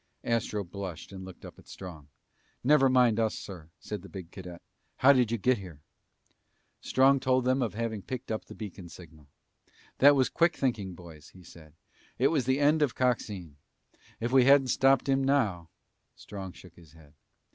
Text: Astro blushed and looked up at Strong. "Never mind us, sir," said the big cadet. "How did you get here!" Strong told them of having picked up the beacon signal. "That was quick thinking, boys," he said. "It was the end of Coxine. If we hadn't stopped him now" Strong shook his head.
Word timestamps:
Astro 0.23 0.63
blushed 0.63 1.11
and 1.11 1.23
looked 1.23 1.45
up 1.45 1.59
at 1.59 1.67
Strong. 1.67 2.07
"Never 2.63 2.89
mind 2.89 3.19
us, 3.19 3.35
sir," 3.35 3.69
said 3.79 4.01
the 4.01 4.09
big 4.09 4.31
cadet. 4.31 4.59
"How 4.95 5.13
did 5.13 5.31
you 5.31 5.37
get 5.37 5.59
here!" 5.59 5.79
Strong 6.81 7.19
told 7.19 7.45
them 7.45 7.61
of 7.61 7.75
having 7.75 8.01
picked 8.01 8.31
up 8.31 8.45
the 8.45 8.55
beacon 8.55 8.89
signal. 8.89 9.27
"That 9.99 10.15
was 10.15 10.27
quick 10.27 10.55
thinking, 10.57 10.95
boys," 10.95 11.29
he 11.29 11.43
said. 11.43 11.73
"It 12.17 12.29
was 12.29 12.47
the 12.47 12.59
end 12.59 12.81
of 12.81 12.95
Coxine. 12.95 13.57
If 14.19 14.31
we 14.31 14.45
hadn't 14.45 14.69
stopped 14.69 15.07
him 15.07 15.23
now" 15.23 15.69
Strong 16.15 16.53
shook 16.53 16.73
his 16.77 16.93
head. 16.93 17.13